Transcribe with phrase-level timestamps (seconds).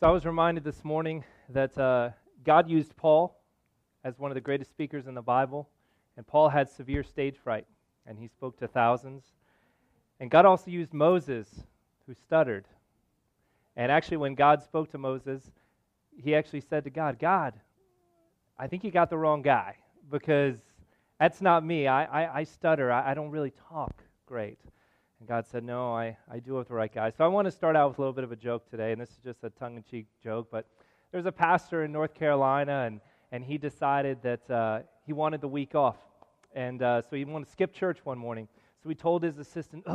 [0.00, 2.08] So I was reminded this morning that uh,
[2.42, 3.38] God used Paul
[4.02, 5.68] as one of the greatest speakers in the Bible,
[6.16, 7.66] and Paul had severe stage fright,
[8.06, 9.24] and he spoke to thousands.
[10.18, 11.48] And God also used Moses,
[12.06, 12.64] who stuttered.
[13.76, 15.42] And actually, when God spoke to Moses,
[16.16, 17.52] he actually said to God, God,
[18.58, 19.76] I think you got the wrong guy
[20.10, 20.56] because
[21.18, 21.88] that's not me.
[21.88, 22.90] I, I, I stutter.
[22.90, 24.60] I, I don't really talk great.
[25.20, 27.10] And God said, No, I, I do with the right guy.
[27.10, 29.00] So I want to start out with a little bit of a joke today, and
[29.00, 30.48] this is just a tongue in cheek joke.
[30.50, 30.66] But
[31.12, 33.00] there's a pastor in North Carolina, and,
[33.30, 35.98] and he decided that uh, he wanted the week off.
[36.54, 38.48] And uh, so he wanted to skip church one morning.
[38.82, 39.86] So he told his assistant,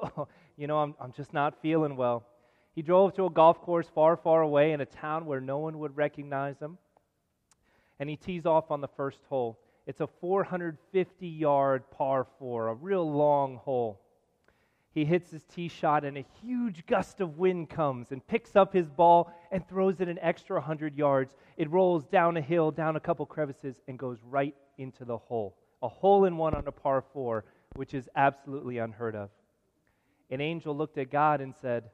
[0.56, 2.26] You know, I'm, I'm just not feeling well.
[2.74, 5.78] He drove to a golf course far, far away in a town where no one
[5.78, 6.76] would recognize him.
[7.98, 9.58] And he tees off on the first hole.
[9.86, 14.00] It's a 450 yard par four, a real long hole.
[14.94, 18.72] He hits his tee shot, and a huge gust of wind comes and picks up
[18.72, 21.34] his ball and throws it an extra 100 yards.
[21.56, 25.56] It rolls down a hill, down a couple crevices, and goes right into the hole.
[25.82, 29.30] A hole in one on a par four, which is absolutely unheard of.
[30.30, 31.90] An angel looked at God and said,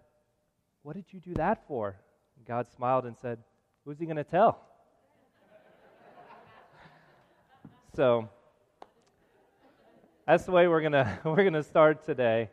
[0.82, 1.96] What did you do that for?
[2.36, 3.38] And God smiled and said,
[3.86, 4.60] Who's he going to tell?
[7.96, 8.28] so,
[10.26, 10.92] that's the way we're going
[11.24, 12.50] we're gonna start today.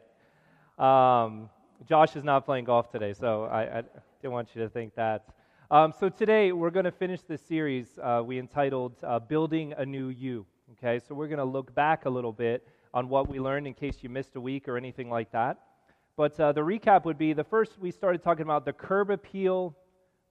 [0.77, 1.49] Um,
[1.87, 3.83] Josh is not playing golf today, so I, I
[4.21, 5.25] didn't want you to think that.
[5.71, 9.83] Um, so today we're going to finish this series uh, we entitled uh, Building a
[9.83, 10.45] New You.
[10.73, 13.73] Okay, so we're going to look back a little bit on what we learned in
[13.73, 15.57] case you missed a week or anything like that.
[16.15, 19.75] But uh, the recap would be the first we started talking about the curb appeal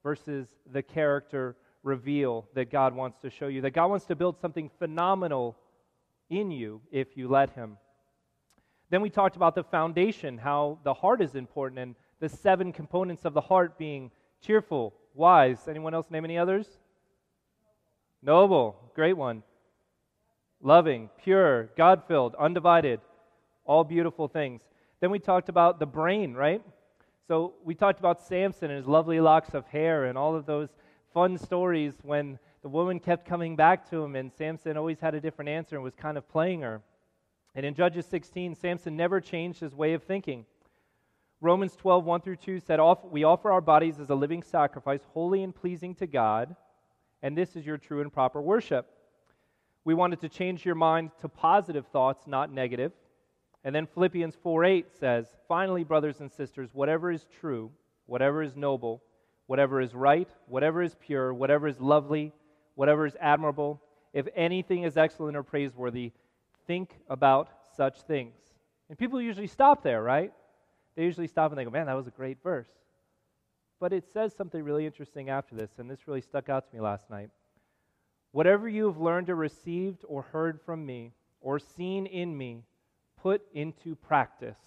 [0.01, 3.59] versus the character reveal that God wants to show you.
[3.61, 5.57] That God wants to build something phenomenal
[6.29, 7.77] in you if you let Him.
[8.89, 13.25] Then we talked about the foundation, how the heart is important, and the seven components
[13.25, 15.67] of the heart being cheerful, wise.
[15.67, 16.67] Anyone else name any others?
[18.21, 19.43] Noble, great one.
[20.61, 22.99] Loving, pure, God filled, undivided,
[23.65, 24.61] all beautiful things.
[25.01, 26.61] Then we talked about the brain, right?
[27.27, 30.69] So we talked about Samson and his lovely locks of hair and all of those
[31.13, 35.21] fun stories when the woman kept coming back to him and Samson always had a
[35.21, 36.81] different answer and was kind of playing her.
[37.57, 40.45] And in Judges 16, Samson never changed his way of thinking.
[41.41, 42.79] Romans 12, 1 through 2 said,
[43.09, 46.55] We offer our bodies as a living sacrifice, holy and pleasing to God,
[47.23, 48.87] and this is your true and proper worship.
[49.85, 52.91] We wanted to change your mind to positive thoughts, not negative.
[53.63, 57.71] And then Philippians 4 8 says, Finally, brothers and sisters, whatever is true,
[58.05, 59.01] whatever is noble,
[59.47, 62.33] whatever is right, whatever is pure, whatever is lovely,
[62.75, 63.81] whatever is admirable,
[64.13, 66.11] if anything is excellent or praiseworthy,
[66.67, 68.35] think about such things.
[68.89, 70.31] And people usually stop there, right?
[70.95, 72.69] They usually stop and they go, man, that was a great verse.
[73.79, 76.81] But it says something really interesting after this, and this really stuck out to me
[76.81, 77.29] last night.
[78.31, 82.63] Whatever you have learned or received or heard from me or seen in me,
[83.21, 84.57] put into practice,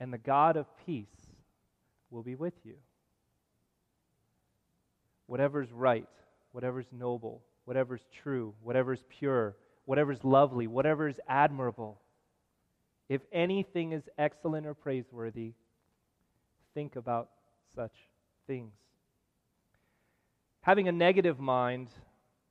[0.00, 1.06] and the God of peace
[2.10, 2.74] will be with you.
[5.26, 6.08] Whatever's right,
[6.52, 12.00] whatever's noble, whatever's true, whatever's pure, whatever is lovely, whatever is admirable,
[13.08, 15.52] if anything is excellent or praiseworthy,
[16.74, 17.28] think about
[17.74, 17.92] such
[18.46, 18.72] things.
[20.62, 21.88] Having a negative mind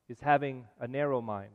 [0.09, 1.53] is having a narrow mind.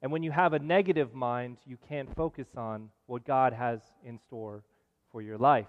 [0.00, 4.18] And when you have a negative mind, you can't focus on what God has in
[4.18, 4.62] store
[5.10, 5.66] for your life.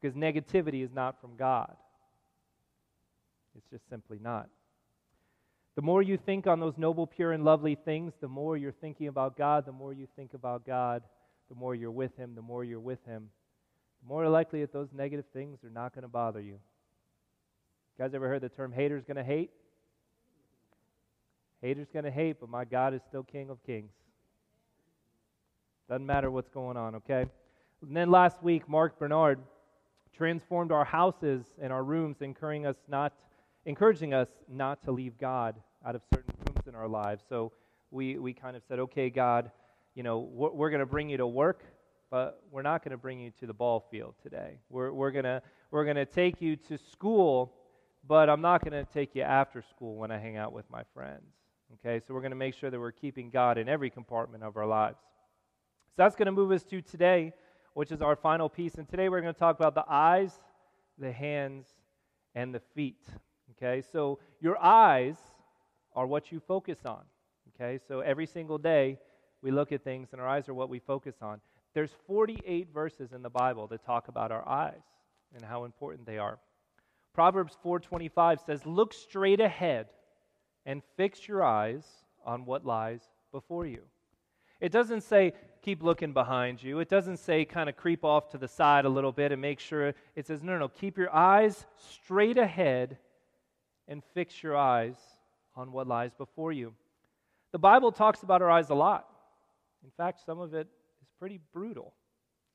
[0.00, 1.76] Because negativity is not from God,
[3.54, 4.48] it's just simply not.
[5.74, 9.08] The more you think on those noble, pure, and lovely things, the more you're thinking
[9.08, 9.64] about God.
[9.64, 11.02] The more you think about God,
[11.48, 12.34] the more you're with Him.
[12.34, 13.28] The more you're with Him,
[14.02, 16.58] the more likely that those negative things are not going to bother you.
[17.98, 19.50] You guys ever heard the term haters going to hate?
[21.62, 23.92] Haters going to hate, but my God is still King of Kings.
[25.88, 27.26] Doesn't matter what's going on, okay?
[27.82, 29.40] And then last week, Mark Bernard
[30.16, 33.12] transformed our houses and our rooms, encouraging us not
[33.64, 37.22] encouraging us not to leave God out of certain rooms in our lives.
[37.28, 37.52] So
[37.90, 39.50] we, we kind of said, okay, God,
[39.94, 41.64] you know, we're, we're going to bring you to work,
[42.10, 44.58] but we're not going to bring you to the ball field today.
[44.68, 47.54] We're, we're going we're to take you to school,
[48.06, 50.82] but I'm not going to take you after school when I hang out with my
[50.94, 51.32] friends.
[51.74, 54.56] Okay, so we're going to make sure that we're keeping God in every compartment of
[54.56, 54.98] our lives.
[55.88, 57.32] So that's going to move us to today,
[57.74, 58.74] which is our final piece.
[58.74, 60.32] And today we're going to talk about the eyes,
[60.98, 61.66] the hands,
[62.34, 63.02] and the feet.
[63.62, 65.16] Okay, so your eyes
[65.94, 67.02] are what you focus on.
[67.54, 68.98] Okay, so every single day
[69.40, 71.40] we look at things and our eyes are what we focus on.
[71.72, 74.82] There's 48 verses in the Bible that talk about our eyes
[75.32, 76.40] and how important they are.
[77.12, 79.90] Proverbs 4:25 says, "Look straight ahead
[80.66, 83.86] and fix your eyes on what lies before you."
[84.60, 86.80] It doesn't say keep looking behind you.
[86.80, 89.60] It doesn't say kind of creep off to the side a little bit and make
[89.60, 89.94] sure.
[90.16, 90.68] It says, no, no, no.
[90.68, 92.98] Keep your eyes straight ahead
[93.88, 94.96] and fix your eyes
[95.56, 96.74] on what lies before you.
[97.52, 99.08] The Bible talks about our eyes a lot.
[99.84, 100.66] In fact, some of it
[101.02, 101.92] is pretty brutal.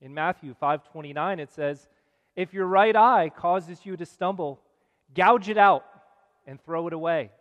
[0.02, 1.88] In Matthew 5:29 it says,
[2.36, 4.62] "If your right eye causes you to stumble,
[5.14, 5.86] gouge it out
[6.46, 7.32] and throw it away.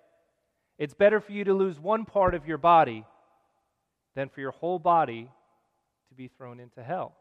[0.78, 3.06] It's better for you to lose one part of your body
[4.14, 5.30] than for your whole body
[6.08, 7.16] to be thrown into hell.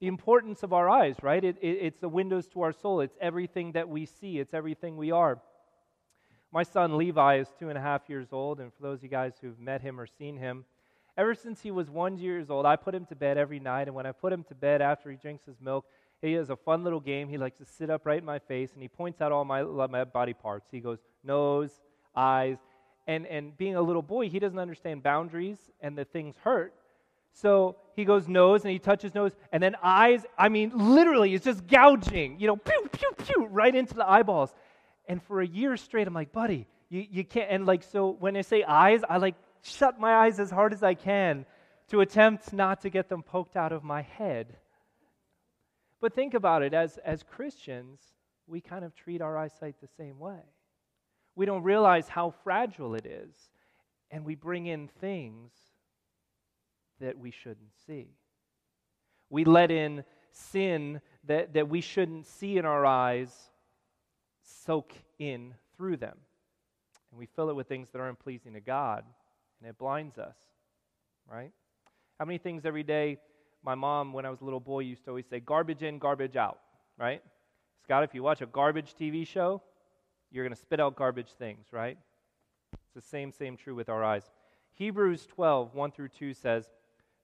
[0.00, 1.42] The importance of our eyes, right?
[1.42, 3.00] It, it, it's the windows to our soul.
[3.00, 5.38] It's everything that we see, it's everything we are.
[6.52, 9.08] My son Levi is two and a half years old, and for those of you
[9.08, 10.64] guys who've met him or seen him,
[11.16, 13.94] ever since he was one years old, I put him to bed every night, and
[13.94, 15.86] when I put him to bed after he drinks his milk,
[16.22, 17.28] he has a fun little game.
[17.28, 19.62] He likes to sit up right in my face, and he points out all my,
[19.62, 20.68] my body parts.
[20.70, 21.70] He goes, nose,
[22.14, 22.58] eyes,
[23.06, 26.74] and, and being a little boy, he doesn't understand boundaries and that things hurt.
[27.36, 30.24] So he goes nose and he touches nose, and then eyes.
[30.38, 34.52] I mean, literally, it's just gouging, you know, pew, pew, pew, right into the eyeballs.
[35.06, 37.50] And for a year straight, I'm like, buddy, you, you can't.
[37.50, 40.82] And like, so when I say eyes, I like shut my eyes as hard as
[40.82, 41.44] I can
[41.88, 44.56] to attempt not to get them poked out of my head.
[46.00, 48.00] But think about it as, as Christians,
[48.46, 50.40] we kind of treat our eyesight the same way
[51.36, 53.34] we don't realize how fragile it is,
[54.10, 55.52] and we bring in things
[57.00, 58.08] that we shouldn't see.
[59.30, 63.32] We let in sin that, that we shouldn't see in our eyes
[64.42, 66.16] soak in through them.
[67.10, 69.04] And we fill it with things that aren't pleasing to God,
[69.60, 70.36] and it blinds us,
[71.30, 71.52] right?
[72.18, 73.18] How many things every day
[73.66, 76.36] my mom, when I was a little boy, used to always say, garbage in, garbage
[76.36, 76.60] out,
[76.96, 77.20] right?
[77.82, 79.60] Scott, if you watch a garbage TV show,
[80.30, 81.98] you're going to spit out garbage things, right?
[82.72, 84.30] It's the same, same true with our eyes.
[84.74, 86.68] Hebrews 12, 1 through 2 says,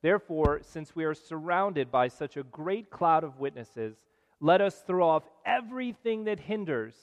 [0.03, 3.97] Therefore, since we are surrounded by such a great cloud of witnesses,
[4.41, 6.95] let us throw off everything that hinders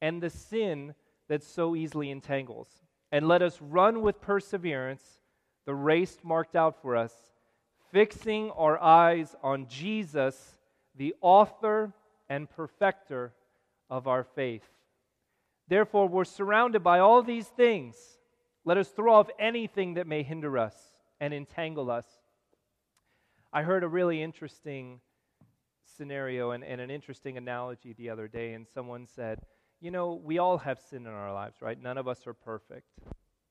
[0.00, 0.94] and the sin
[1.28, 2.68] that so easily entangles.
[3.12, 5.02] And let us run with perseverance
[5.66, 7.12] the race marked out for us,
[7.92, 10.56] fixing our eyes on Jesus,
[10.96, 11.92] the author
[12.28, 13.34] and perfecter
[13.90, 14.66] of our faith.
[15.68, 17.96] Therefore, we're surrounded by all these things.
[18.64, 20.74] Let us throw off anything that may hinder us
[21.20, 22.06] and entangle us.
[23.52, 25.00] I heard a really interesting
[25.96, 29.40] scenario and, and, an interesting analogy the other day, and someone said,
[29.80, 31.80] You know, we all have sin in our lives, right?
[31.80, 32.88] None of us are perfect,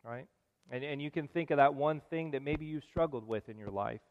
[0.03, 0.27] right?
[0.69, 3.57] And, and you can think of that one thing that maybe you've struggled with in
[3.57, 4.01] your life.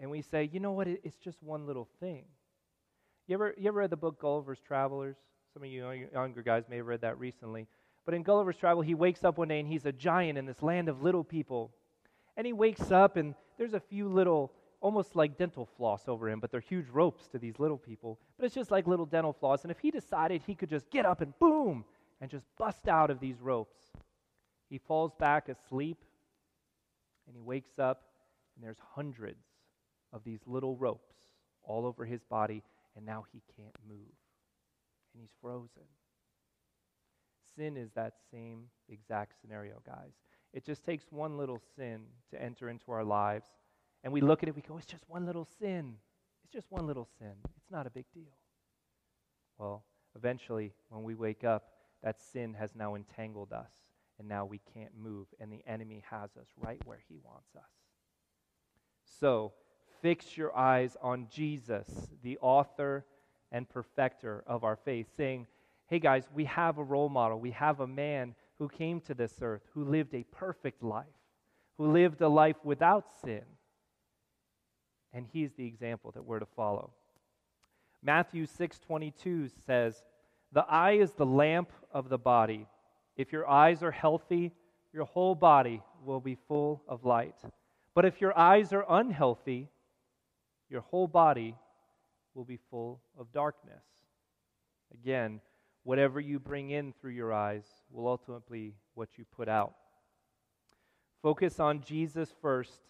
[0.00, 0.88] And we say, You know what?
[0.88, 2.24] It, it's just one little thing.
[3.28, 5.16] You ever, you ever read the book Gulliver's Travelers?
[5.52, 7.68] Some of you younger guys may have read that recently.
[8.04, 10.62] But in Gulliver's Travel, he wakes up one day and he's a giant in this
[10.62, 11.72] land of little people.
[12.36, 16.40] And he wakes up and there's a few little, almost like dental floss over him,
[16.40, 18.18] but they're huge ropes to these little people.
[18.36, 19.62] But it's just like little dental floss.
[19.62, 21.84] And if he decided he could just get up and boom,
[22.22, 23.80] and just bust out of these ropes,
[24.70, 25.98] he falls back asleep
[27.26, 28.02] and he wakes up
[28.54, 29.44] and there's hundreds
[30.12, 31.16] of these little ropes
[31.64, 32.62] all over his body,
[32.96, 33.98] and now he can't move
[35.12, 35.88] and he's frozen.
[37.56, 40.12] Sin is that same exact scenario, guys.
[40.52, 43.48] It just takes one little sin to enter into our lives,
[44.04, 45.94] and we look at it, we go, it's just one little sin.
[46.44, 47.32] It's just one little sin.
[47.56, 48.36] It's not a big deal.
[49.58, 49.84] Well,
[50.16, 51.68] eventually, when we wake up,
[52.02, 53.70] that sin has now entangled us,
[54.18, 57.62] and now we can't move, and the enemy has us right where he wants us.
[59.20, 59.52] So,
[60.00, 61.86] fix your eyes on Jesus,
[62.22, 63.04] the author
[63.52, 65.46] and perfecter of our faith, saying,
[65.86, 67.38] Hey guys, we have a role model.
[67.38, 71.06] We have a man who came to this earth, who lived a perfect life,
[71.78, 73.44] who lived a life without sin.
[75.12, 76.92] And he's the example that we're to follow.
[78.02, 80.04] Matthew 6:22 says,
[80.50, 82.68] "The eye is the lamp of the body.
[83.16, 84.52] If your eyes are healthy,
[84.92, 87.40] your whole body will be full of light.
[87.94, 89.70] But if your eyes are unhealthy,
[90.68, 91.56] your whole body
[92.34, 93.84] will be full of darkness.
[94.92, 95.40] Again,
[95.84, 99.74] whatever you bring in through your eyes will ultimately what you put out.
[101.22, 102.80] Focus on Jesus first,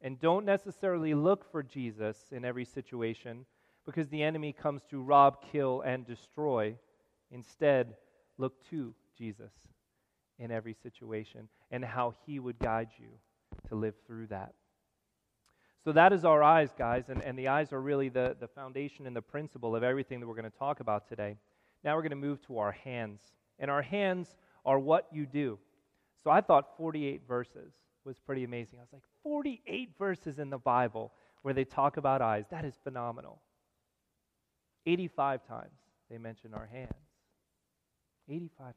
[0.00, 3.46] and don't necessarily look for Jesus in every situation
[3.84, 6.76] because the enemy comes to rob, kill, and destroy.
[7.30, 7.94] Instead,
[8.36, 9.52] look to Jesus
[10.38, 13.08] in every situation and how he would guide you
[13.68, 14.54] to live through that.
[15.84, 19.06] So that is our eyes, guys, and, and the eyes are really the, the foundation
[19.06, 21.36] and the principle of everything that we're going to talk about today.
[21.84, 23.20] Now we're going to move to our hands.
[23.58, 25.58] And our hands are what you do.
[26.22, 27.72] So I thought 48 verses
[28.04, 28.78] was pretty amazing.
[28.78, 32.44] I was like, 48 verses in the Bible where they talk about eyes.
[32.50, 33.40] That is phenomenal.
[34.86, 35.78] 85 times
[36.10, 36.92] they mention our hands.
[38.28, 38.74] 85 times.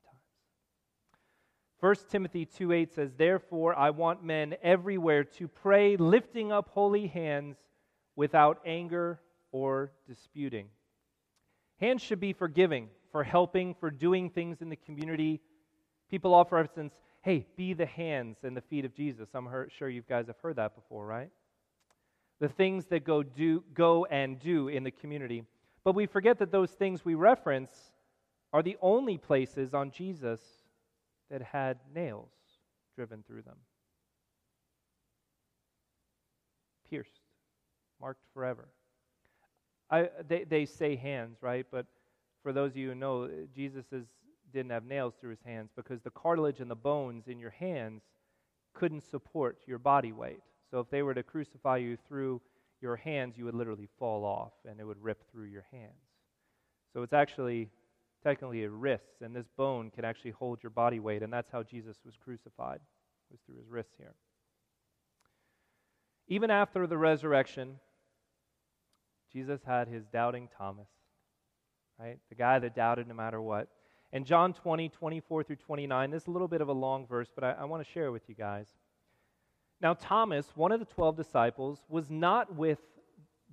[1.80, 7.58] 1 Timothy 2:8 says, "Therefore I want men everywhere to pray lifting up holy hands
[8.16, 9.20] without anger
[9.52, 10.70] or disputing."
[11.82, 15.42] Hands should be for giving, for helping, for doing things in the community.
[16.12, 19.30] People offer, for instance, hey, be the hands and the feet of Jesus.
[19.34, 21.32] I'm sure you guys have heard that before, right?
[22.40, 25.44] The things that go, do, go and do in the community.
[25.84, 27.72] But we forget that those things we reference
[28.54, 30.40] are the only places on Jesus
[31.32, 32.30] that had nails
[32.96, 33.58] driven through them.
[36.88, 37.22] Pierced,
[38.00, 38.68] marked forever.
[39.92, 41.66] I, they, they say hands, right?
[41.70, 41.86] But
[42.42, 44.06] for those of you who know, Jesus is,
[44.54, 48.02] didn't have nails through his hands because the cartilage and the bones in your hands
[48.74, 50.42] couldn't support your body weight.
[50.72, 52.42] So if they were to crucify you through
[52.82, 55.92] your hands, you would literally fall off and it would rip through your hands.
[56.94, 57.70] So it's actually
[58.24, 61.64] technically a wrists, and this bone can actually hold your body weight, and that's how
[61.64, 62.80] Jesus was crucified,
[63.32, 64.14] was through his wrists here.
[66.28, 67.80] Even after the resurrection,
[69.32, 70.88] Jesus had his doubting Thomas,
[72.00, 72.20] right?
[72.30, 73.70] The guy that doubted no matter what.
[74.14, 77.30] And John 20, 24 through 29, this is a little bit of a long verse,
[77.34, 78.68] but I, I want to share it with you guys.
[79.82, 82.80] Now, Thomas, one of the 12 disciples, was not with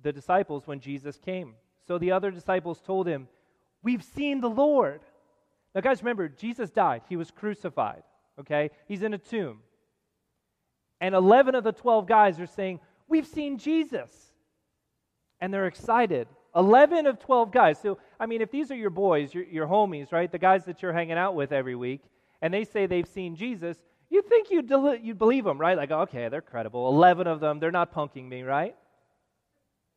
[0.01, 1.55] the disciples when Jesus came.
[1.87, 3.27] So the other disciples told him,
[3.81, 5.01] We've seen the Lord.
[5.73, 7.03] Now, guys, remember, Jesus died.
[7.07, 8.03] He was crucified,
[8.39, 8.71] okay?
[8.87, 9.59] He's in a tomb.
[10.99, 14.28] And 11 of the 12 guys are saying, We've seen Jesus
[15.41, 16.27] and they're excited.
[16.55, 17.79] 11 of 12 guys.
[17.79, 20.81] So, I mean, if these are your boys, your, your homies, right, the guys that
[20.81, 22.01] you're hanging out with every week,
[22.41, 23.77] and they say they've seen Jesus,
[24.09, 24.69] you think you'd,
[25.03, 25.77] you'd believe them, right?
[25.77, 26.89] Like, okay, they're credible.
[26.89, 28.75] 11 of them, they're not punking me, right?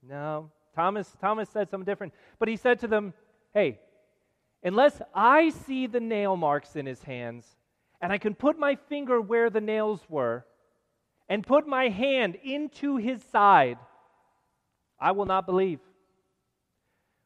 [0.03, 0.51] No.
[0.75, 2.13] Thomas, Thomas said something different.
[2.39, 3.15] But he said to them,
[3.55, 3.79] hey,
[4.63, 7.47] unless I see the nail marks in his hands,
[8.01, 10.45] and I can put my finger where the nails were,
[11.29, 13.79] and put my hand into his side,
[15.03, 15.81] I will not believe.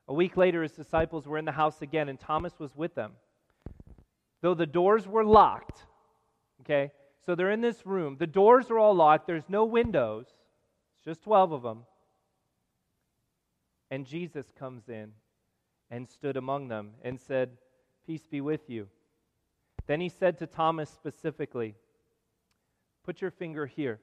[0.09, 3.13] A week later, his disciples were in the house again, and Thomas was with them.
[4.41, 5.85] Though the doors were locked,
[6.63, 6.91] okay,
[7.27, 8.17] so they're in this room.
[8.19, 10.27] The doors are all locked, there's no windows,
[10.95, 11.85] it's just 12 of them.
[13.91, 15.13] And Jesus comes in
[15.91, 17.51] and stood among them and said,
[18.07, 18.89] Peace be with you.
[19.87, 21.75] Then he said to Thomas specifically,
[23.05, 24.01] Put your finger here.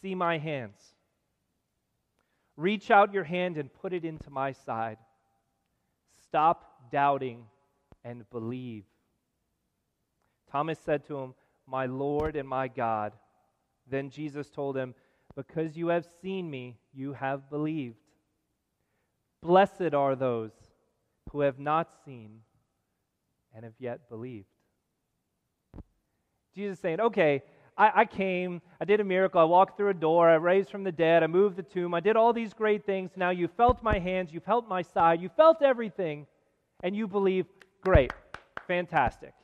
[0.00, 0.93] See my hands.
[2.56, 4.98] Reach out your hand and put it into my side.
[6.22, 7.46] Stop doubting
[8.04, 8.84] and believe.
[10.50, 11.34] Thomas said to him,
[11.66, 13.12] My Lord and my God.
[13.88, 14.94] Then Jesus told him,
[15.34, 17.96] Because you have seen me, you have believed.
[19.42, 20.52] Blessed are those
[21.30, 22.40] who have not seen
[23.54, 24.46] and have yet believed.
[26.54, 27.42] Jesus saying, Okay,
[27.76, 30.84] I, I, came, I did a miracle, I walked through a door, I raised from
[30.84, 33.10] the dead, I moved the tomb, I did all these great things.
[33.16, 36.26] Now you felt my hands, you felt my side, you felt everything,
[36.82, 37.46] and you believe,
[37.82, 38.12] great,
[38.68, 39.34] fantastic.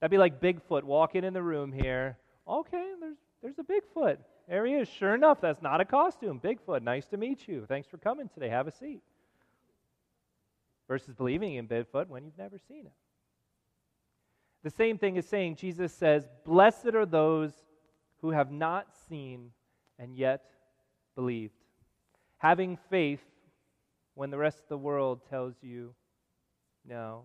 [0.00, 2.18] That'd be like Bigfoot walking in the room here.
[2.48, 4.18] Okay, there's, there's a Bigfoot.
[4.48, 4.88] There he is.
[4.88, 6.40] Sure enough, that's not a costume.
[6.40, 7.64] Bigfoot, nice to meet you.
[7.66, 8.48] Thanks for coming today.
[8.48, 9.02] Have a seat.
[10.88, 12.92] Versus believing in Bigfoot when you've never seen him.
[14.62, 17.52] The same thing is saying, Jesus says, Blessed are those
[18.20, 19.52] who have not seen
[19.98, 20.50] and yet
[21.14, 21.54] believed.
[22.38, 23.22] Having faith
[24.14, 25.94] when the rest of the world tells you,
[26.88, 27.24] no,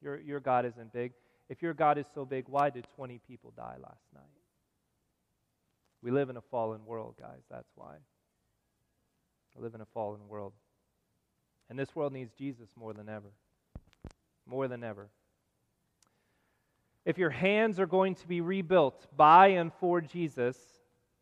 [0.00, 1.12] your, your God isn't big.
[1.48, 4.22] If your God is so big, why did 20 people die last night?
[6.02, 7.42] We live in a fallen world, guys.
[7.50, 7.96] That's why.
[9.54, 10.52] We live in a fallen world.
[11.68, 13.32] And this world needs Jesus more than ever.
[14.46, 15.08] More than ever.
[17.10, 20.56] If your hands are going to be rebuilt by and for Jesus,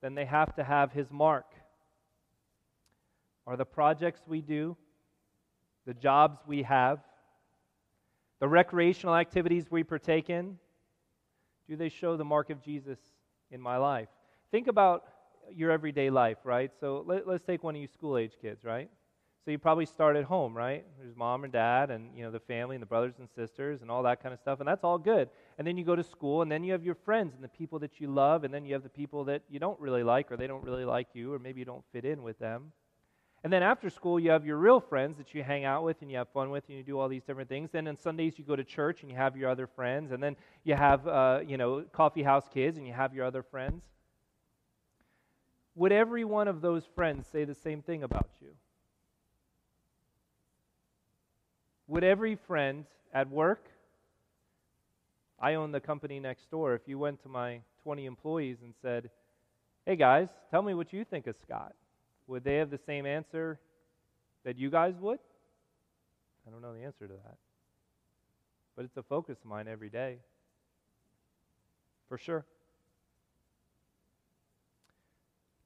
[0.02, 1.46] then they have to have his mark.
[3.46, 4.76] Are the projects we do,
[5.86, 6.98] the jobs we have,
[8.38, 10.58] the recreational activities we partake in,
[11.66, 12.98] do they show the mark of Jesus
[13.50, 14.10] in my life?
[14.50, 15.04] Think about
[15.50, 16.70] your everyday life, right?
[16.78, 18.90] So let, us take one of you school age kids, right?
[19.44, 20.84] So you probably start at home, right?
[20.98, 23.90] There's mom and dad and you know the family and the brothers and sisters and
[23.90, 25.30] all that kind of stuff, and that's all good.
[25.56, 27.78] And then you go to school, and then you have your friends and the people
[27.78, 30.36] that you love, and then you have the people that you don't really like or
[30.36, 32.72] they don't really like you, or maybe you don't fit in with them.
[33.44, 36.10] And then after school, you have your real friends that you hang out with and
[36.10, 37.70] you have fun with and you do all these different things.
[37.70, 40.10] Then on Sundays, you go to church and you have your other friends.
[40.10, 43.44] And then you have, uh, you know, coffee house kids and you have your other
[43.44, 43.84] friends.
[45.76, 48.48] Would every one of those friends say the same thing about you?
[51.88, 53.64] Would every friend at work,
[55.40, 59.10] I own the company next door, if you went to my 20 employees and said,
[59.86, 61.74] hey guys, tell me what you think of Scott,
[62.26, 63.58] would they have the same answer
[64.44, 65.18] that you guys would?
[66.46, 67.36] I don't know the answer to that.
[68.76, 70.18] But it's a focus of mine every day.
[72.08, 72.44] For sure.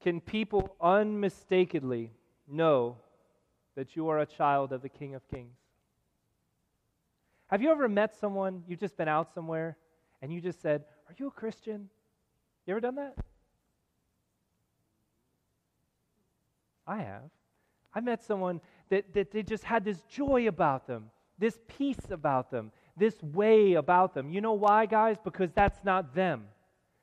[0.02, 2.11] Can people unmistakably
[2.49, 2.97] know
[3.76, 5.57] that you are a child of the King of Kings?
[7.52, 9.76] Have you ever met someone, you've just been out somewhere,
[10.23, 11.90] and you just said, Are you a Christian?
[12.66, 13.14] You ever done that?
[16.87, 17.25] I have.
[17.94, 22.50] I met someone that, that they just had this joy about them, this peace about
[22.50, 24.30] them, this way about them.
[24.30, 25.18] You know why, guys?
[25.23, 26.47] Because that's not them.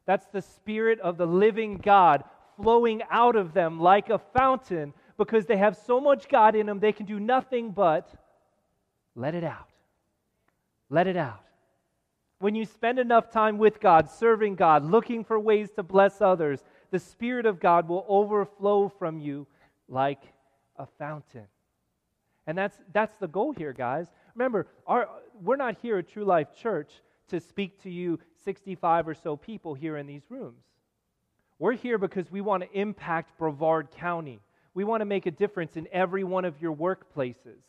[0.07, 2.23] That's the Spirit of the living God
[2.59, 6.79] flowing out of them like a fountain because they have so much God in them,
[6.79, 8.11] they can do nothing but
[9.15, 9.68] let it out.
[10.89, 11.43] Let it out.
[12.39, 16.63] When you spend enough time with God, serving God, looking for ways to bless others,
[16.89, 19.45] the Spirit of God will overflow from you
[19.87, 20.21] like
[20.77, 21.47] a fountain.
[22.47, 24.07] And that's, that's the goal here, guys.
[24.35, 25.09] Remember, our,
[25.41, 26.89] we're not here at True Life Church
[27.27, 30.63] to speak to you 65 or so people here in these rooms.
[31.59, 34.39] We're here because we want to impact Brevard County.
[34.73, 37.61] We want to make a difference in every one of your workplaces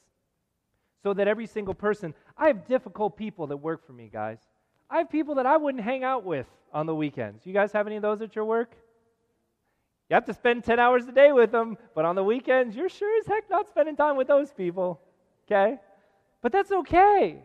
[1.02, 4.38] so that every single person, I have difficult people that work for me, guys.
[4.88, 7.46] I have people that I wouldn't hang out with on the weekends.
[7.46, 8.74] You guys have any of those at your work?
[10.08, 12.88] You have to spend 10 hours a day with them, but on the weekends, you're
[12.88, 15.00] sure as heck not spending time with those people.
[15.46, 15.78] Okay?
[16.42, 17.44] But that's okay.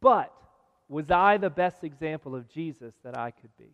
[0.00, 0.32] But
[0.88, 3.70] was I the best example of Jesus that I could be?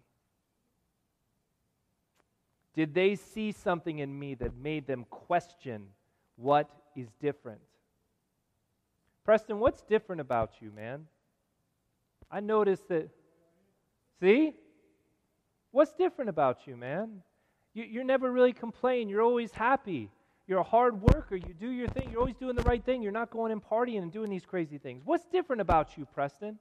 [2.74, 5.86] Did they see something in me that made them question
[6.36, 7.60] what is different?
[9.26, 11.06] Preston, what's different about you, man?
[12.30, 13.10] I noticed that.
[14.20, 14.54] See?
[15.72, 17.22] What's different about you, man?
[17.74, 19.08] You, you're never really complaining.
[19.08, 20.10] You're always happy.
[20.46, 21.34] You're a hard worker.
[21.34, 22.10] You do your thing.
[22.12, 23.02] You're always doing the right thing.
[23.02, 25.02] You're not going and partying and doing these crazy things.
[25.04, 26.60] What's different about you, Preston?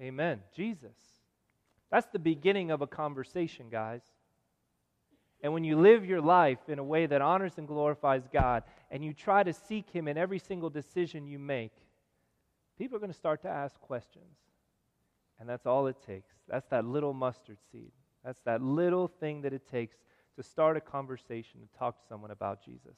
[0.00, 0.40] Amen.
[0.56, 0.96] Jesus.
[1.90, 4.00] That's the beginning of a conversation, guys.
[5.42, 9.04] And when you live your life in a way that honors and glorifies God, and
[9.04, 11.72] you try to seek Him in every single decision you make,
[12.78, 14.38] people are going to start to ask questions.
[15.38, 16.34] And that's all it takes.
[16.48, 17.92] That's that little mustard seed.
[18.24, 19.96] That's that little thing that it takes
[20.36, 22.96] to start a conversation, to talk to someone about Jesus.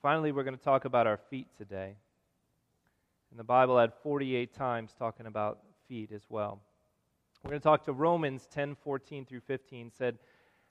[0.00, 1.96] Finally, we're going to talk about our feet today.
[3.30, 6.60] And the Bible had 48 times talking about feet as well.
[7.42, 9.92] We're going to talk to Romans 10 14 through 15.
[9.96, 10.18] Said,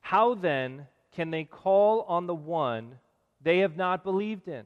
[0.01, 2.99] How then can they call on the one
[3.41, 4.65] they have not believed in?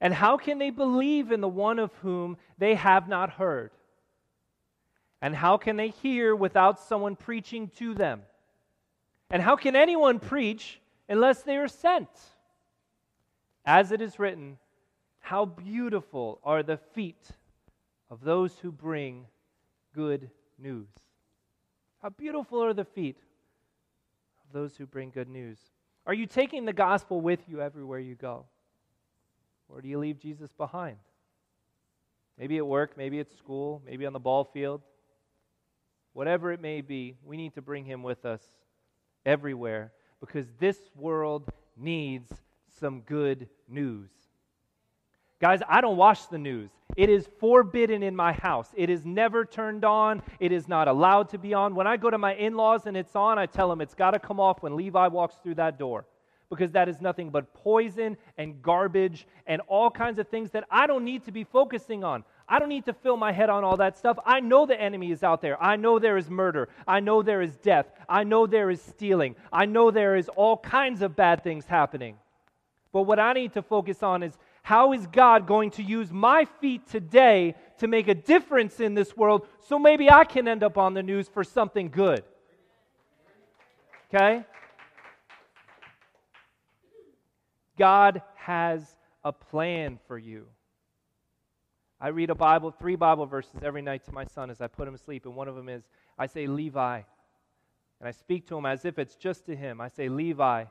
[0.00, 3.70] And how can they believe in the one of whom they have not heard?
[5.20, 8.22] And how can they hear without someone preaching to them?
[9.30, 12.08] And how can anyone preach unless they are sent?
[13.64, 14.58] As it is written,
[15.20, 17.30] How beautiful are the feet
[18.10, 19.26] of those who bring
[19.94, 20.30] good
[20.62, 20.88] news.
[22.02, 23.18] How beautiful are the feet
[24.46, 25.58] of those who bring good news.
[26.06, 28.46] Are you taking the gospel with you everywhere you go?
[29.68, 30.96] Or do you leave Jesus behind?
[32.38, 34.82] Maybe at work, maybe at school, maybe on the ball field.
[36.12, 38.42] Whatever it may be, we need to bring him with us
[39.24, 42.30] everywhere because this world needs
[42.80, 44.10] some good news.
[45.40, 46.70] Guys, I don't watch the news.
[46.96, 48.68] It is forbidden in my house.
[48.74, 50.22] It is never turned on.
[50.40, 51.74] It is not allowed to be on.
[51.74, 54.10] When I go to my in laws and it's on, I tell them it's got
[54.10, 56.04] to come off when Levi walks through that door
[56.50, 60.86] because that is nothing but poison and garbage and all kinds of things that I
[60.86, 62.24] don't need to be focusing on.
[62.46, 64.18] I don't need to fill my head on all that stuff.
[64.26, 65.60] I know the enemy is out there.
[65.62, 66.68] I know there is murder.
[66.86, 67.86] I know there is death.
[68.06, 69.34] I know there is stealing.
[69.50, 72.18] I know there is all kinds of bad things happening.
[72.92, 76.46] But what I need to focus on is how is God going to use my
[76.60, 80.78] feet today to make a difference in this world so maybe I can end up
[80.78, 82.22] on the news for something good?
[84.14, 84.44] Okay?
[87.76, 90.46] God has a plan for you.
[92.00, 94.88] I read a Bible, three Bible verses every night to my son as I put
[94.88, 95.82] him to sleep, and one of them is
[96.18, 97.02] I say, Levi.
[98.00, 99.80] And I speak to him as if it's just to him.
[99.80, 100.64] I say, Levi,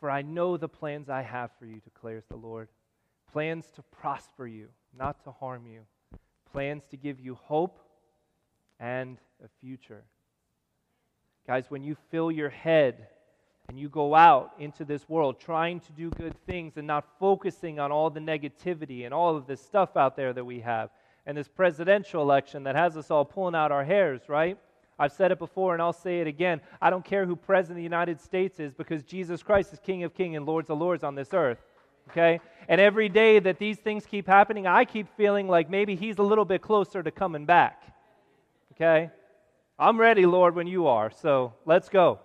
[0.00, 2.68] for I know the plans I have for you, declares the Lord.
[3.34, 5.80] Plans to prosper you, not to harm you.
[6.52, 7.80] Plans to give you hope
[8.78, 10.04] and a future.
[11.44, 13.08] Guys, when you fill your head
[13.68, 17.80] and you go out into this world trying to do good things and not focusing
[17.80, 20.90] on all the negativity and all of this stuff out there that we have,
[21.26, 24.56] and this presidential election that has us all pulling out our hairs, right?
[24.96, 26.60] I've said it before and I'll say it again.
[26.80, 30.04] I don't care who president of the United States is because Jesus Christ is King
[30.04, 31.58] of kings and Lords of lords on this earth.
[32.10, 32.40] Okay?
[32.68, 36.22] And every day that these things keep happening, I keep feeling like maybe he's a
[36.22, 37.82] little bit closer to coming back.
[38.72, 39.10] Okay?
[39.78, 41.10] I'm ready, Lord, when you are.
[41.10, 42.20] So, let's go.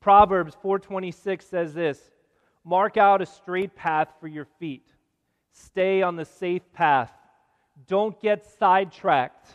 [0.00, 2.12] Proverbs 4:26 says this,
[2.64, 4.86] "Mark out a straight path for your feet.
[5.50, 7.12] Stay on the safe path.
[7.86, 9.48] Don't get sidetracked.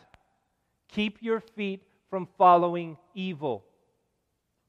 [0.89, 3.65] Keep your feet from following evil."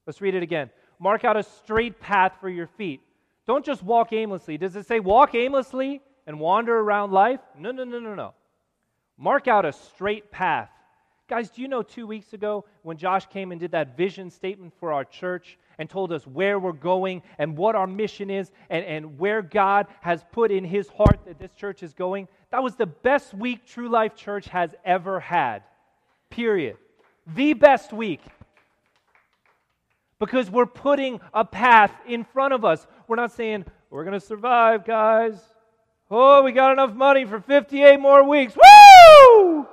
[0.07, 0.71] Let's read it again.
[0.97, 3.04] Mark out a straight path for your feet.
[3.47, 4.57] Don't just walk aimlessly.
[4.57, 7.39] Does it say walk aimlessly and wander around life?
[7.57, 8.33] No, no, no, no, no.
[9.17, 10.69] Mark out a straight path.
[11.27, 14.73] Guys, do you know two weeks ago when Josh came and did that vision statement
[14.79, 18.85] for our church and told us where we're going and what our mission is and,
[18.85, 22.27] and where God has put in his heart that this church is going?
[22.51, 25.63] That was the best week True Life Church has ever had.
[26.29, 26.77] Period.
[27.25, 28.21] The best week.
[30.19, 32.85] Because we're putting a path in front of us.
[33.07, 35.35] We're not saying, we're going to survive, guys.
[36.09, 38.55] Oh, we got enough money for 58 more weeks.
[38.55, 39.67] Woo!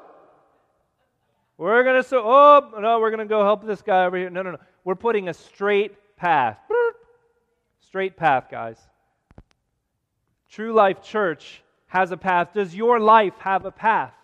[1.59, 4.31] We're going to, so, oh, no, we're going to go help this guy over here.
[4.31, 4.59] No, no, no.
[4.85, 6.59] We're putting a straight path.
[7.81, 8.79] Straight path, guys.
[10.51, 12.55] True Life Church has a path.
[12.55, 14.15] Does your life have a path?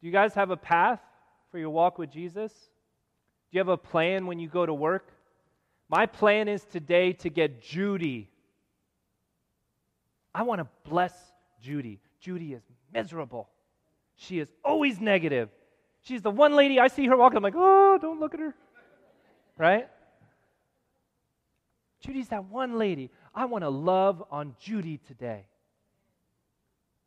[0.00, 1.00] Do you guys have a path
[1.50, 2.52] for your walk with Jesus?
[3.50, 5.10] Do you have a plan when you go to work?
[5.88, 8.28] My plan is today to get Judy.
[10.34, 11.14] I want to bless
[11.62, 12.00] Judy.
[12.20, 13.48] Judy is miserable.
[14.16, 15.48] She is always negative.
[16.02, 18.54] She's the one lady I see her walking, I'm like, oh, don't look at her.
[19.56, 19.88] Right?
[22.00, 23.10] Judy's that one lady.
[23.34, 25.46] I want to love on Judy today.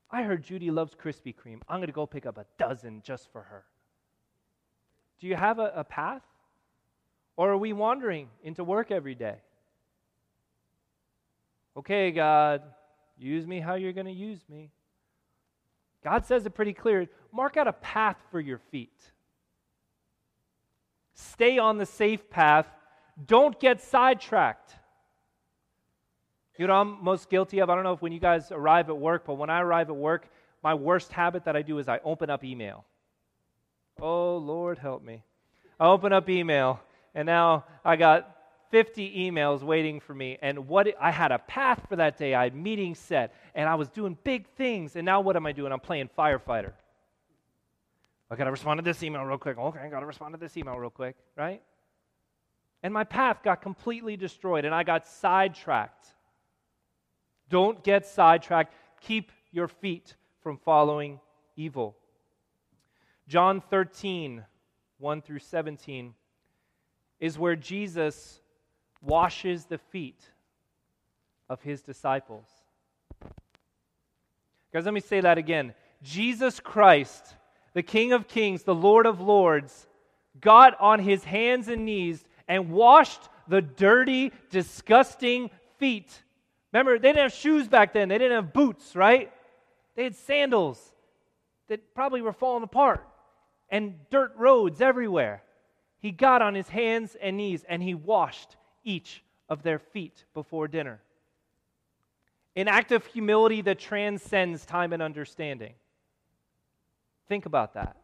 [0.09, 1.61] I heard Judy loves Krispy Kreme.
[1.69, 3.63] I'm going to go pick up a dozen just for her.
[5.19, 6.23] Do you have a, a path?
[7.41, 9.37] Or are we wandering into work every day?
[11.75, 12.61] Okay, God,
[13.17, 14.69] use me how you're going to use me.
[16.03, 17.09] God says it pretty clear.
[17.33, 18.93] Mark out a path for your feet.
[21.15, 22.67] Stay on the safe path.
[23.25, 24.75] Don't get sidetracked.
[26.59, 28.97] You know, I'm most guilty of, I don't know if when you guys arrive at
[28.99, 30.29] work, but when I arrive at work,
[30.63, 32.85] my worst habit that I do is I open up email.
[33.99, 35.23] Oh, Lord, help me.
[35.79, 36.79] I open up email,
[37.13, 38.37] and now I got
[38.71, 40.37] 50 emails waiting for me.
[40.41, 42.33] And what I had a path for that day.
[42.33, 44.95] I had meetings set, and I was doing big things.
[44.95, 45.71] And now what am I doing?
[45.71, 46.71] I'm playing firefighter.
[48.29, 49.57] I got to respond to this email real quick.
[49.57, 51.61] Okay, I got to respond to this email real quick, right?
[52.81, 56.07] And my path got completely destroyed, and I got sidetracked.
[57.49, 58.73] Don't get sidetracked.
[59.01, 61.19] Keep your feet from following
[61.57, 61.97] evil.
[63.27, 64.43] John 13,
[64.97, 66.13] 1 through 17,
[67.21, 68.41] is where Jesus
[69.01, 70.19] washes the feet
[71.47, 72.45] of his disciples.
[74.73, 75.73] Guys, let me say that again.
[76.01, 77.35] Jesus Christ,
[77.73, 79.87] the King of Kings, the Lord of Lords,
[80.39, 86.11] got on his hands and knees and washed the dirty, disgusting feet.
[86.73, 89.31] Remember, they didn't have shoes back then, they didn't have boots, right?
[89.95, 90.81] They had sandals
[91.67, 93.05] that probably were falling apart
[93.69, 95.43] and dirt roads everywhere.
[96.01, 100.67] He got on his hands and knees and he washed each of their feet before
[100.67, 100.99] dinner.
[102.55, 105.73] An act of humility that transcends time and understanding.
[107.29, 107.95] Think about that.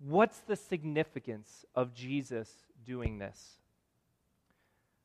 [0.00, 2.50] What's the significance of Jesus
[2.84, 3.56] doing this?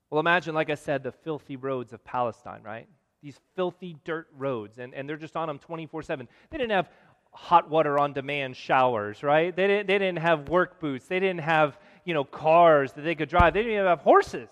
[0.10, 2.88] Well, imagine, like I said, the filthy roads of Palestine, right?
[3.21, 6.28] These filthy dirt roads, and, and they're just on them 24 7.
[6.50, 6.89] They didn't have
[7.38, 9.56] hot water on demand showers, right?
[9.56, 11.06] They didn't, they didn't have work boots.
[11.06, 13.54] They didn't have, you know, cars that they could drive.
[13.54, 14.50] They didn't even have horses.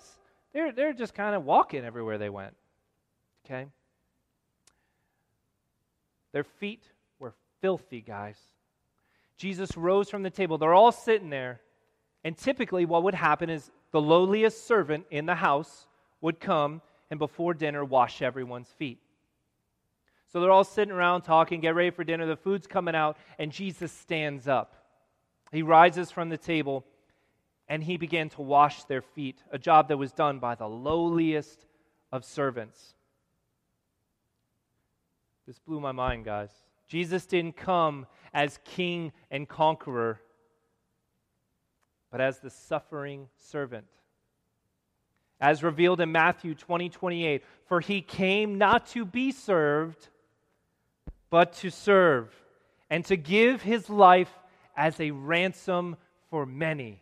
[0.53, 2.53] They're, they're just kind of walking everywhere they went.
[3.43, 3.65] Okay?
[6.31, 6.83] Their feet
[7.19, 8.37] were filthy, guys.
[9.35, 10.59] Jesus rose from the table.
[10.59, 11.61] They're all sitting there,
[12.23, 15.87] And typically, what would happen is the lowliest servant in the house
[16.21, 18.99] would come and before dinner wash everyone's feet.
[20.35, 22.25] So they're all sitting around talking, get ready for dinner.
[22.25, 24.75] The food's coming out, and Jesus stands up.
[25.53, 26.83] He rises from the table
[27.69, 31.65] and he began to wash their feet, a job that was done by the lowliest
[32.11, 32.95] of servants.
[35.47, 36.51] This blew my mind, guys.
[36.89, 40.19] Jesus didn't come as king and conqueror,
[42.11, 43.87] but as the suffering servant.
[45.39, 50.09] As revealed in Matthew 20 28, for he came not to be served,
[51.35, 52.33] but to serve,
[52.89, 54.31] and to give his life
[54.77, 55.97] as a ransom
[56.29, 57.01] for many.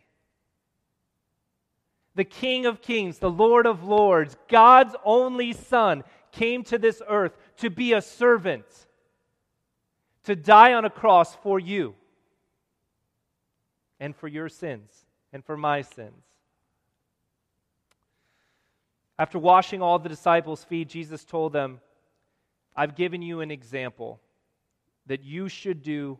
[2.16, 7.36] The King of Kings, the Lord of Lords, God's only Son, came to this earth
[7.58, 8.66] to be a servant,
[10.24, 11.94] to die on a cross for you
[14.00, 16.24] and for your sins and for my sins.
[19.16, 21.78] After washing all the disciples' feet, Jesus told them,
[22.74, 24.18] I've given you an example
[25.06, 26.18] that you should do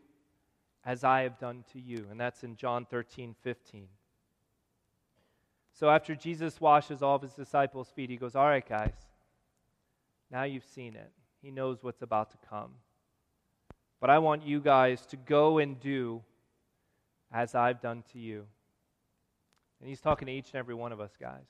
[0.84, 2.06] as I have done to you.
[2.10, 3.88] And that's in John 13, 15.
[5.72, 8.94] So after Jesus washes all of his disciples' feet, he goes, All right, guys,
[10.30, 11.10] now you've seen it.
[11.42, 12.70] He knows what's about to come.
[14.00, 16.22] But I want you guys to go and do
[17.32, 18.44] as I've done to you.
[19.80, 21.46] And he's talking to each and every one of us, guys.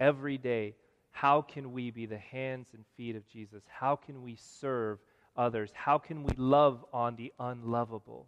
[0.00, 0.74] Every day,
[1.10, 3.62] how can we be the hands and feet of Jesus?
[3.68, 4.98] How can we serve
[5.38, 5.70] others?
[5.74, 8.26] How can we love on the unlovable?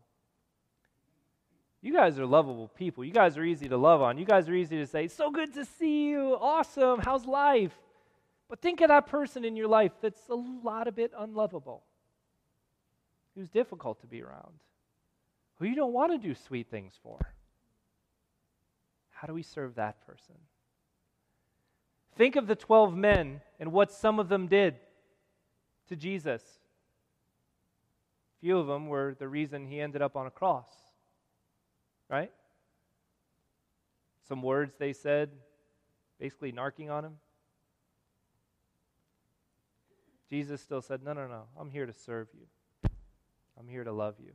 [1.83, 3.05] You guys are lovable people.
[3.05, 4.19] You guys are easy to love on.
[4.19, 6.37] You guys are easy to say, So good to see you.
[6.41, 7.01] Awesome.
[7.01, 7.73] How's life?
[8.49, 11.85] But think of that person in your life that's a lot a bit unlovable,
[13.35, 14.55] who's difficult to be around,
[15.59, 17.19] who you don't want to do sweet things for.
[19.11, 20.35] How do we serve that person?
[22.17, 24.77] Think of the 12 men and what some of them did
[25.89, 26.43] to Jesus.
[28.41, 30.67] Few of them were the reason he ended up on a cross
[32.11, 32.33] right?
[34.29, 35.31] Some words they said,
[36.19, 37.13] basically narking on him.
[40.29, 42.47] Jesus still said, No, no, no, I'm here to serve you,
[43.59, 44.33] I'm here to love you.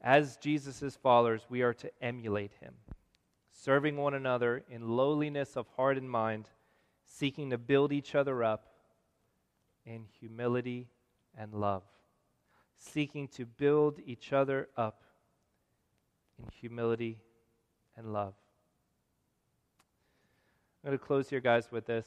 [0.00, 2.74] As Jesus' followers, we are to emulate him,
[3.52, 6.48] serving one another in lowliness of heart and mind,
[7.04, 8.71] seeking to build each other up
[9.84, 10.88] in humility
[11.36, 11.82] and love
[12.82, 15.04] seeking to build each other up
[16.38, 17.18] in humility
[17.96, 18.34] and love.
[20.82, 22.06] I'm going to close here, guys, with this.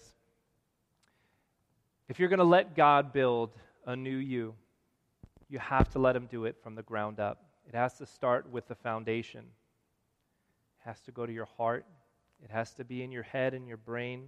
[2.09, 3.51] If you're going to let God build
[3.85, 4.53] a new you,
[5.49, 7.45] you have to let Him do it from the ground up.
[7.67, 11.85] It has to start with the foundation, it has to go to your heart,
[12.43, 14.27] it has to be in your head and your brain.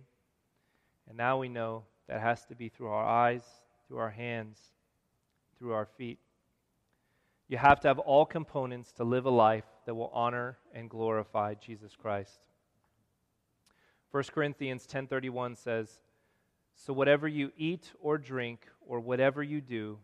[1.07, 3.43] And now we know that has to be through our eyes,
[3.87, 4.59] through our hands,
[5.57, 6.19] through our feet.
[7.47, 11.53] You have to have all components to live a life that will honor and glorify
[11.55, 12.39] Jesus Christ.
[14.11, 16.01] 1 Corinthians 10:31 says,
[16.75, 19.99] "So whatever you eat or drink or whatever you do,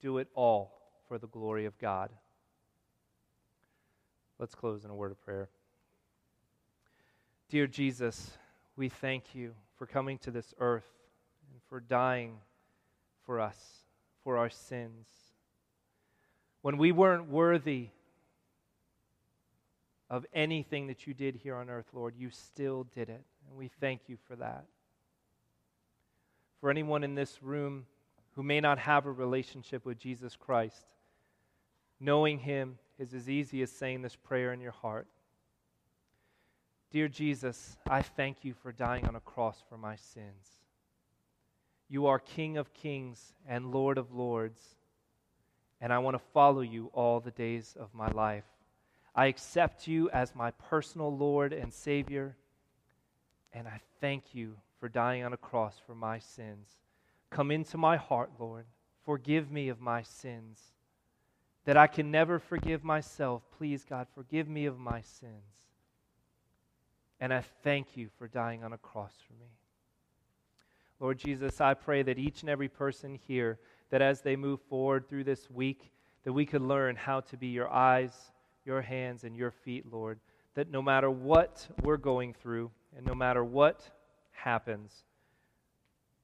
[0.00, 2.16] do it all for the glory of God."
[4.38, 5.50] Let's close in a word of prayer.
[7.48, 8.38] Dear Jesus,
[8.76, 10.99] we thank you for coming to this earth
[11.70, 12.36] for dying
[13.24, 13.56] for us,
[14.22, 15.06] for our sins
[16.62, 17.88] when we weren't worthy
[20.08, 23.22] of anything that you did here on earth, Lord, you still did it.
[23.48, 24.64] And we thank you for that.
[26.60, 27.86] For anyone in this room
[28.34, 30.84] who may not have a relationship with Jesus Christ,
[31.98, 35.06] knowing him is as easy as saying this prayer in your heart.
[36.90, 40.59] Dear Jesus, I thank you for dying on a cross for my sins.
[41.90, 44.76] You are King of kings and Lord of lords
[45.80, 48.44] and I want to follow you all the days of my life.
[49.14, 52.36] I accept you as my personal Lord and Savior,
[53.52, 56.68] and I thank you for dying on a cross for my sins.
[57.30, 58.66] Come into my heart, Lord.
[59.04, 60.60] Forgive me of my sins.
[61.64, 63.42] That I can never forgive myself.
[63.56, 65.66] Please, God, forgive me of my sins.
[67.20, 69.50] And I thank you for dying on a cross for me.
[71.00, 73.58] Lord Jesus, I pray that each and every person here
[73.90, 75.90] that as they move forward through this week,
[76.24, 78.12] that we could learn how to be your eyes,
[78.64, 80.20] your hands, and your feet, Lord.
[80.54, 83.90] That no matter what we're going through and no matter what
[84.32, 85.04] happens,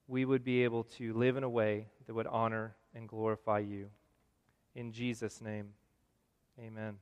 [0.06, 3.88] we would be able to live in a way that would honor and glorify you.
[4.74, 5.70] In Jesus' name,
[6.58, 6.96] Amen.